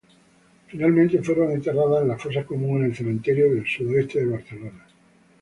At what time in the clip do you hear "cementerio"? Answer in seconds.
2.95-3.53